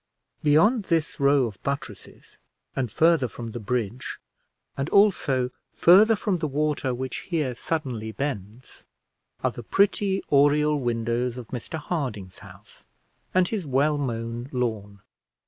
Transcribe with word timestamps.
Beyond 0.41 0.85
this 0.85 1.19
row 1.19 1.43
of 1.45 1.61
buttresses, 1.61 2.39
and 2.75 2.91
further 2.91 3.27
from 3.27 3.51
the 3.51 3.59
bridge, 3.59 4.17
and 4.75 4.89
also 4.89 5.51
further 5.73 6.15
from 6.15 6.39
the 6.39 6.47
water 6.47 6.91
which 6.95 7.17
here 7.17 7.53
suddenly 7.53 8.11
bends, 8.11 8.83
are 9.43 9.51
the 9.51 9.61
pretty 9.61 10.23
oriel 10.31 10.79
windows 10.79 11.37
of 11.37 11.49
Mr 11.49 11.77
Harding's 11.77 12.39
house, 12.39 12.87
and 13.35 13.49
his 13.49 13.67
well 13.67 13.99
mown 13.99 14.49
lawn. 14.51 15.01